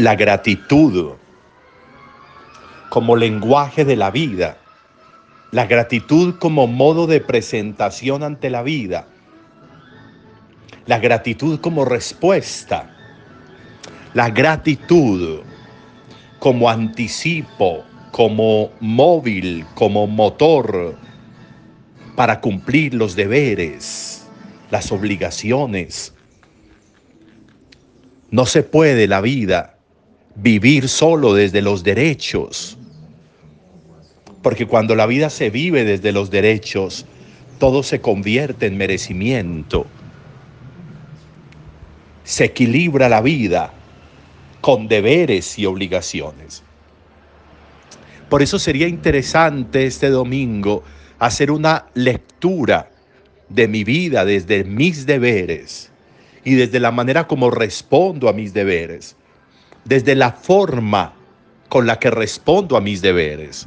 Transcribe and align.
la 0.00 0.14
gratitud 0.16 1.12
como 2.88 3.16
lenguaje 3.16 3.84
de 3.84 3.96
la 3.96 4.10
vida, 4.10 4.56
la 5.52 5.66
gratitud 5.66 6.36
como 6.38 6.66
modo 6.66 7.06
de 7.06 7.20
presentación 7.20 8.22
ante 8.22 8.48
la 8.48 8.62
vida, 8.62 9.06
la 10.86 10.98
gratitud 11.00 11.60
como 11.60 11.84
respuesta, 11.84 12.96
la 14.14 14.30
gratitud 14.30 15.40
como 16.38 16.70
anticipo, 16.70 17.84
como 18.10 18.70
móvil, 18.80 19.66
como 19.74 20.06
motor 20.06 20.96
para 22.16 22.40
cumplir 22.40 22.94
los 22.94 23.14
deberes, 23.14 24.26
las 24.70 24.90
obligaciones. 24.92 26.14
No 28.30 28.46
se 28.46 28.62
puede 28.62 29.06
la 29.06 29.20
vida 29.20 29.76
vivir 30.34 30.88
solo 30.88 31.34
desde 31.34 31.62
los 31.62 31.84
derechos, 31.84 32.78
porque 34.42 34.66
cuando 34.66 34.94
la 34.94 35.06
vida 35.06 35.30
se 35.30 35.50
vive 35.50 35.84
desde 35.84 36.12
los 36.12 36.30
derechos, 36.30 37.04
todo 37.58 37.82
se 37.82 38.00
convierte 38.00 38.66
en 38.66 38.78
merecimiento. 38.78 39.86
Se 42.24 42.44
equilibra 42.44 43.08
la 43.08 43.20
vida 43.20 43.72
con 44.60 44.88
deberes 44.88 45.58
y 45.58 45.66
obligaciones. 45.66 46.62
Por 48.30 48.42
eso 48.42 48.58
sería 48.58 48.86
interesante 48.86 49.84
este 49.86 50.08
domingo 50.08 50.84
hacer 51.18 51.50
una 51.50 51.86
lectura 51.94 52.90
de 53.48 53.68
mi 53.68 53.84
vida 53.84 54.24
desde 54.24 54.64
mis 54.64 55.04
deberes 55.04 55.90
y 56.44 56.54
desde 56.54 56.80
la 56.80 56.92
manera 56.92 57.26
como 57.26 57.50
respondo 57.50 58.28
a 58.28 58.32
mis 58.32 58.54
deberes, 58.54 59.16
desde 59.84 60.14
la 60.14 60.32
forma 60.32 61.14
con 61.68 61.86
la 61.86 61.98
que 61.98 62.10
respondo 62.10 62.76
a 62.76 62.80
mis 62.80 63.00
deberes. 63.00 63.66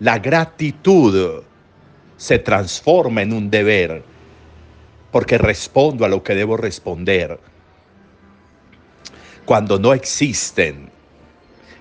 La 0.00 0.18
gratitud 0.18 1.42
se 2.16 2.38
transforma 2.38 3.22
en 3.22 3.32
un 3.32 3.50
deber 3.50 4.04
porque 5.10 5.38
respondo 5.38 6.04
a 6.04 6.08
lo 6.08 6.22
que 6.22 6.34
debo 6.34 6.56
responder. 6.56 7.38
Cuando 9.44 9.78
no 9.78 9.94
existen, 9.94 10.90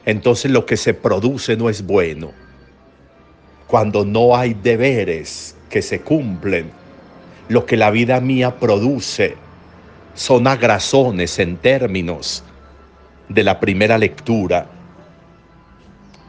entonces 0.06 0.52
lo 0.52 0.66
que 0.66 0.78
se 0.78 0.94
produce 0.94 1.58
no 1.58 1.70
es 1.70 1.84
bueno. 1.86 2.32
Cuando 3.68 4.06
no 4.06 4.36
hay 4.36 4.54
deberes 4.54 5.56
que 5.70 5.82
se 5.82 6.02
cumplen, 6.02 6.72
lo 7.48 7.66
que 7.66 7.78
la 7.78 7.90
vida 7.90 8.20
mía 8.20 8.60
produce 8.60 9.36
son 10.14 10.46
agrazones 10.46 11.40
en 11.40 11.58
términos 11.58 12.44
de 13.30 13.44
la 13.44 13.60
primera 13.60 13.98
lectura. 13.98 14.70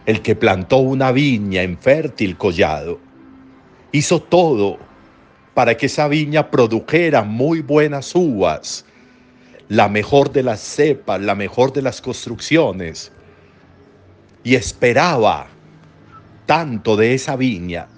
El 0.07 0.21
que 0.23 0.35
plantó 0.35 0.79
una 0.79 1.13
viña 1.13 1.63
en 1.63 1.79
fértil 1.79 2.37
collado 2.37 3.01
hizo 3.93 4.21
todo 4.21 4.79
para 5.55 5.77
que 5.77 5.87
esa 5.87 6.09
viña 6.09 6.51
produjera 6.51 7.23
muy 7.23 7.61
buenas 7.61 8.15
uvas, 8.15 8.85
la 9.69 9.89
mejor 9.89 10.33
de 10.33 10.43
las 10.43 10.61
cepas, 10.61 11.21
la 11.21 11.35
mejor 11.35 11.73
de 11.73 11.83
las 11.83 12.01
construcciones, 12.01 13.13
y 14.43 14.57
esperaba 14.57 15.47
tanto 16.45 16.97
de 16.97 17.15
esa 17.15 17.37
viña, 17.37 17.89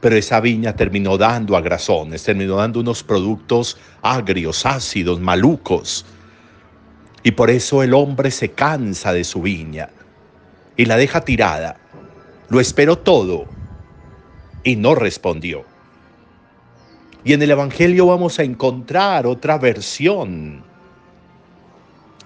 pero 0.00 0.16
esa 0.16 0.40
viña 0.40 0.76
terminó 0.76 1.16
dando 1.16 1.56
agrazones, 1.56 2.22
terminó 2.24 2.56
dando 2.56 2.80
unos 2.80 3.02
productos 3.02 3.78
agrios, 4.02 4.66
ácidos, 4.66 5.20
malucos, 5.20 6.04
y 7.24 7.32
por 7.32 7.50
eso 7.50 7.82
el 7.82 7.94
hombre 7.94 8.30
se 8.30 8.50
cansa 8.50 9.12
de 9.12 9.24
su 9.24 9.40
viña 9.40 9.88
y 10.76 10.84
la 10.84 10.96
deja 10.96 11.22
tirada. 11.22 11.78
Lo 12.50 12.60
esperó 12.60 12.98
todo 12.98 13.46
y 14.62 14.76
no 14.76 14.94
respondió. 14.94 15.64
Y 17.24 17.32
en 17.32 17.40
el 17.40 17.50
Evangelio 17.50 18.06
vamos 18.06 18.38
a 18.38 18.42
encontrar 18.42 19.26
otra 19.26 19.56
versión, 19.56 20.62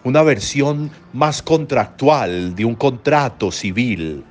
una 0.02 0.22
versión 0.22 0.90
más 1.12 1.42
contractual 1.42 2.56
de 2.56 2.64
un 2.64 2.74
contrato 2.74 3.52
civil 3.52 4.24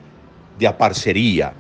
de 0.60 0.68
aparcería. 0.68 1.54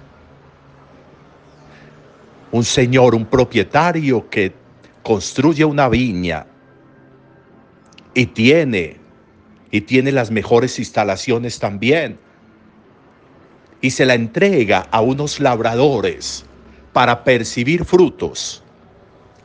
Un 2.51 2.66
señor, 2.66 3.16
un 3.16 3.25
propietario 3.25 4.29
que 4.29 4.53
construye 5.01 5.63
una 5.63 5.88
viña 5.88 6.45
y 8.17 8.25
tiene, 8.25 8.97
y 9.69 9.81
tiene 9.81 10.11
las 10.11 10.31
mejores 10.31 10.79
instalaciones 10.79 11.59
también. 11.59 12.17
Y 13.79 13.91
se 13.91 14.07
la 14.07 14.16
entrega 14.16 14.88
a 14.89 15.01
unos 15.01 15.39
labradores 15.39 16.44
para 16.94 17.23
percibir 17.23 17.85
frutos. 17.85 18.63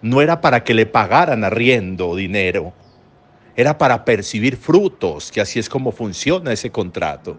No 0.00 0.22
era 0.22 0.40
para 0.40 0.64
que 0.64 0.72
le 0.72 0.86
pagaran 0.86 1.44
arriendo 1.44 2.16
dinero, 2.16 2.72
era 3.56 3.76
para 3.76 4.06
percibir 4.06 4.56
frutos, 4.56 5.30
que 5.30 5.42
así 5.42 5.58
es 5.58 5.68
como 5.68 5.92
funciona 5.92 6.50
ese 6.50 6.70
contrato. 6.70 7.36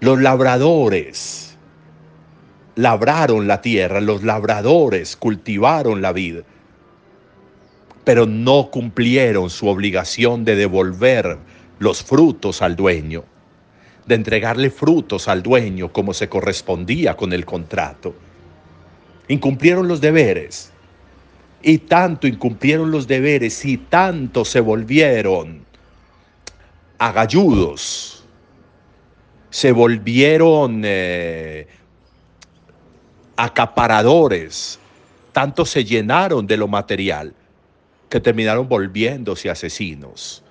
Los 0.00 0.20
labradores 0.20 1.56
labraron 2.74 3.46
la 3.46 3.60
tierra, 3.60 4.00
los 4.00 4.24
labradores 4.24 5.16
cultivaron 5.16 6.02
la 6.02 6.12
vida 6.12 6.42
pero 8.04 8.26
no 8.26 8.70
cumplieron 8.70 9.50
su 9.50 9.68
obligación 9.68 10.44
de 10.44 10.56
devolver 10.56 11.38
los 11.78 12.02
frutos 12.02 12.62
al 12.62 12.74
dueño, 12.74 13.24
de 14.06 14.14
entregarle 14.16 14.70
frutos 14.70 15.28
al 15.28 15.42
dueño 15.42 15.92
como 15.92 16.12
se 16.12 16.28
correspondía 16.28 17.16
con 17.16 17.32
el 17.32 17.44
contrato. 17.44 18.14
Incumplieron 19.28 19.86
los 19.86 20.00
deberes 20.00 20.72
y 21.62 21.78
tanto 21.78 22.26
incumplieron 22.26 22.90
los 22.90 23.06
deberes 23.06 23.64
y 23.64 23.76
tanto 23.76 24.44
se 24.44 24.60
volvieron 24.60 25.64
agalludos, 26.98 28.24
se 29.50 29.70
volvieron 29.70 30.82
eh, 30.84 31.68
acaparadores, 33.36 34.80
tanto 35.32 35.64
se 35.64 35.84
llenaron 35.84 36.46
de 36.46 36.56
lo 36.56 36.66
material 36.66 37.34
que 38.12 38.20
terminaron 38.20 38.68
volviéndose 38.68 39.48
asesinos. 39.48 40.42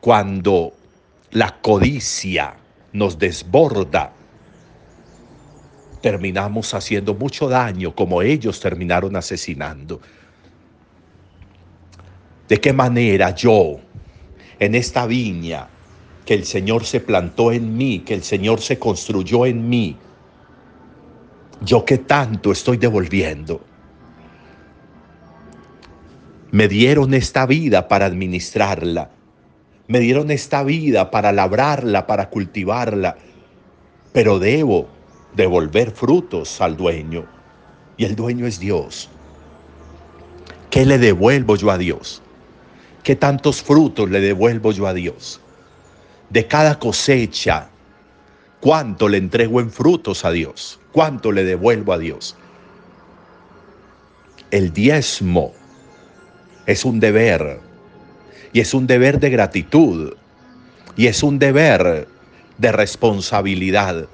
Cuando 0.00 0.72
la 1.32 1.60
codicia 1.60 2.54
nos 2.94 3.18
desborda, 3.18 4.10
terminamos 6.00 6.72
haciendo 6.72 7.12
mucho 7.12 7.46
daño 7.46 7.94
como 7.94 8.22
ellos 8.22 8.58
terminaron 8.58 9.16
asesinando. 9.16 10.00
¿De 12.48 12.58
qué 12.58 12.72
manera 12.72 13.34
yo, 13.34 13.80
en 14.58 14.74
esta 14.74 15.04
viña 15.04 15.68
que 16.24 16.32
el 16.32 16.46
Señor 16.46 16.86
se 16.86 17.00
plantó 17.00 17.52
en 17.52 17.76
mí, 17.76 17.98
que 17.98 18.14
el 18.14 18.22
Señor 18.22 18.62
se 18.62 18.78
construyó 18.78 19.44
en 19.44 19.68
mí, 19.68 19.94
yo 21.60 21.84
qué 21.84 21.98
tanto 21.98 22.50
estoy 22.50 22.78
devolviendo? 22.78 23.73
Me 26.54 26.68
dieron 26.68 27.14
esta 27.14 27.46
vida 27.46 27.88
para 27.88 28.06
administrarla. 28.06 29.10
Me 29.88 29.98
dieron 29.98 30.30
esta 30.30 30.62
vida 30.62 31.10
para 31.10 31.32
labrarla, 31.32 32.06
para 32.06 32.30
cultivarla. 32.30 33.16
Pero 34.12 34.38
debo 34.38 34.86
devolver 35.34 35.90
frutos 35.90 36.60
al 36.60 36.76
dueño. 36.76 37.26
Y 37.96 38.04
el 38.04 38.14
dueño 38.14 38.46
es 38.46 38.60
Dios. 38.60 39.10
¿Qué 40.70 40.86
le 40.86 40.98
devuelvo 40.98 41.56
yo 41.56 41.72
a 41.72 41.76
Dios? 41.76 42.22
¿Qué 43.02 43.16
tantos 43.16 43.60
frutos 43.60 44.08
le 44.08 44.20
devuelvo 44.20 44.70
yo 44.70 44.86
a 44.86 44.94
Dios? 44.94 45.40
De 46.30 46.46
cada 46.46 46.78
cosecha, 46.78 47.66
¿cuánto 48.60 49.08
le 49.08 49.18
entrego 49.18 49.58
en 49.58 49.72
frutos 49.72 50.24
a 50.24 50.30
Dios? 50.30 50.78
¿Cuánto 50.92 51.32
le 51.32 51.42
devuelvo 51.42 51.92
a 51.92 51.98
Dios? 51.98 52.36
El 54.52 54.72
diezmo 54.72 55.52
es 56.66 56.84
un 56.84 57.00
deber. 57.00 57.60
Y 58.52 58.60
es 58.60 58.74
un 58.74 58.86
deber 58.86 59.20
de 59.20 59.30
gratitud. 59.30 60.14
Y 60.96 61.06
es 61.06 61.22
un 61.22 61.38
deber 61.38 62.08
de 62.58 62.72
responsabilidad. 62.72 64.06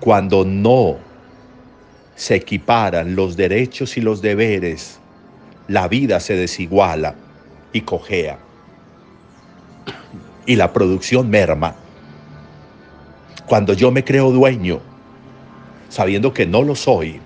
Cuando 0.00 0.44
no 0.44 0.98
se 2.14 2.36
equiparan 2.36 3.16
los 3.16 3.36
derechos 3.36 3.96
y 3.96 4.00
los 4.00 4.20
deberes, 4.20 5.00
la 5.66 5.88
vida 5.88 6.20
se 6.20 6.36
desiguala 6.36 7.14
y 7.72 7.80
cojea. 7.80 8.38
Y 10.46 10.56
la 10.56 10.72
producción 10.72 11.30
merma. 11.30 11.74
Cuando 13.46 13.72
yo 13.72 13.90
me 13.90 14.04
creo 14.04 14.30
dueño, 14.30 14.80
sabiendo 15.88 16.32
que 16.32 16.46
no 16.46 16.62
lo 16.62 16.74
soy, 16.74 17.20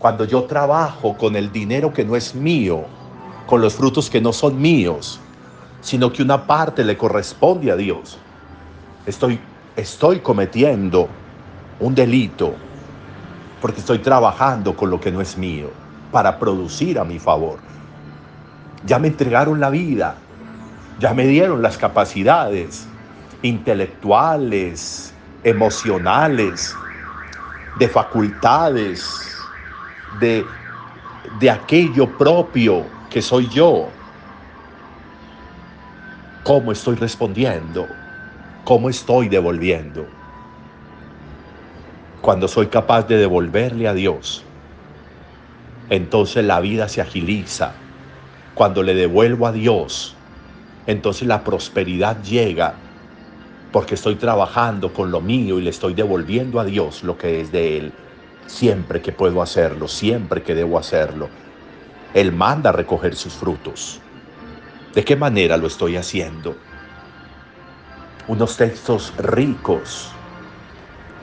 cuando 0.00 0.24
yo 0.24 0.44
trabajo 0.44 1.14
con 1.18 1.36
el 1.36 1.52
dinero 1.52 1.92
que 1.92 2.06
no 2.06 2.16
es 2.16 2.34
mío, 2.34 2.86
con 3.46 3.60
los 3.60 3.74
frutos 3.74 4.08
que 4.08 4.18
no 4.18 4.32
son 4.32 4.58
míos, 4.58 5.20
sino 5.82 6.10
que 6.10 6.22
una 6.22 6.46
parte 6.46 6.82
le 6.84 6.96
corresponde 6.96 7.70
a 7.70 7.76
Dios. 7.76 8.18
Estoy, 9.04 9.38
estoy 9.76 10.20
cometiendo 10.20 11.06
un 11.78 11.94
delito 11.94 12.54
porque 13.60 13.80
estoy 13.80 13.98
trabajando 13.98 14.74
con 14.74 14.88
lo 14.88 14.98
que 14.98 15.12
no 15.12 15.20
es 15.20 15.36
mío 15.36 15.70
para 16.10 16.38
producir 16.38 16.98
a 16.98 17.04
mi 17.04 17.18
favor. 17.18 17.58
Ya 18.86 18.98
me 18.98 19.08
entregaron 19.08 19.60
la 19.60 19.68
vida, 19.68 20.14
ya 20.98 21.12
me 21.12 21.26
dieron 21.26 21.60
las 21.60 21.76
capacidades 21.76 22.86
intelectuales, 23.42 25.12
emocionales, 25.44 26.74
de 27.78 27.86
facultades, 27.86 29.29
de, 30.10 30.50
de 31.30 31.50
aquello 31.50 32.16
propio 32.16 32.86
que 33.10 33.22
soy 33.22 33.48
yo. 33.48 33.88
¿Cómo 36.42 36.72
estoy 36.72 36.96
respondiendo? 36.96 37.86
¿Cómo 38.64 38.88
estoy 38.88 39.28
devolviendo? 39.28 40.06
Cuando 42.22 42.48
soy 42.48 42.68
capaz 42.68 43.06
de 43.08 43.16
devolverle 43.16 43.88
a 43.88 43.94
Dios, 43.94 44.44
entonces 45.88 46.44
la 46.44 46.60
vida 46.60 46.88
se 46.88 47.00
agiliza. 47.00 47.74
Cuando 48.54 48.82
le 48.82 48.94
devuelvo 48.94 49.46
a 49.46 49.52
Dios, 49.52 50.16
entonces 50.86 51.26
la 51.28 51.44
prosperidad 51.44 52.22
llega 52.22 52.74
porque 53.72 53.94
estoy 53.94 54.16
trabajando 54.16 54.92
con 54.92 55.10
lo 55.10 55.20
mío 55.20 55.58
y 55.58 55.62
le 55.62 55.70
estoy 55.70 55.94
devolviendo 55.94 56.60
a 56.60 56.64
Dios 56.64 57.02
lo 57.04 57.16
que 57.18 57.40
es 57.40 57.52
de 57.52 57.78
Él. 57.78 58.09
Siempre 58.50 59.00
que 59.00 59.12
puedo 59.12 59.40
hacerlo, 59.40 59.86
siempre 59.86 60.42
que 60.42 60.54
debo 60.54 60.76
hacerlo. 60.76 61.30
Él 62.12 62.32
manda 62.32 62.70
a 62.70 62.72
recoger 62.72 63.14
sus 63.14 63.32
frutos. 63.32 64.00
¿De 64.92 65.04
qué 65.04 65.14
manera 65.14 65.56
lo 65.56 65.68
estoy 65.68 65.96
haciendo? 65.96 66.56
Unos 68.26 68.56
textos 68.56 69.14
ricos 69.16 70.10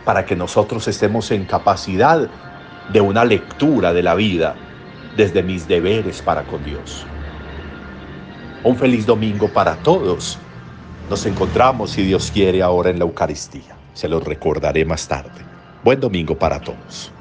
para 0.06 0.26
que 0.26 0.38
nosotros 0.38 0.88
estemos 0.88 1.30
en 1.32 1.46
capacidad 1.46 2.28
de 2.92 3.02
una 3.02 3.26
lectura 3.26 3.92
de 3.92 4.04
la 4.04 4.16
vida 4.16 4.56
desde 5.18 5.44
mis 5.44 5.68
deberes 5.68 6.22
para 6.22 6.44
con 6.44 6.64
Dios. 6.64 7.06
Un 8.64 8.78
feliz 8.78 9.06
domingo 9.06 9.50
para 9.50 9.76
todos. 9.76 10.40
Nos 11.10 11.26
encontramos, 11.26 11.92
si 11.92 12.04
Dios 12.04 12.32
quiere, 12.32 12.64
ahora 12.64 12.90
en 12.90 13.00
la 13.00 13.06
Eucaristía. 13.06 13.78
Se 13.94 14.08
lo 14.08 14.22
recordaré 14.22 14.86
más 14.86 15.08
tarde. 15.08 15.46
Buen 15.84 16.00
domingo 16.00 16.40
para 16.40 16.60
todos. 16.62 17.12